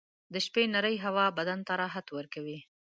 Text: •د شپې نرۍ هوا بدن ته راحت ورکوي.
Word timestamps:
•د 0.33 0.35
شپې 0.45 0.63
نرۍ 0.75 0.95
هوا 1.05 1.25
بدن 1.37 1.59
ته 1.67 1.73
راحت 1.81 2.07
ورکوي. 2.17 2.57